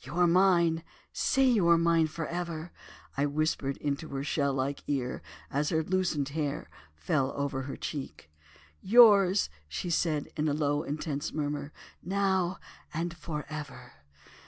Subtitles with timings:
[0.00, 0.82] 'You are mine,
[1.12, 2.72] say you are mine for ever!'
[3.16, 8.28] I whispered into her shell like ear as her loosened hair fell over her cheek.
[8.80, 11.72] "'Yours,' she said in a low intense murmur,
[12.02, 12.58] 'now
[12.92, 13.92] and for ever.